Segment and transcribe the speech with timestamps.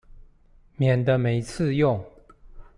[0.77, 2.03] 免得每次用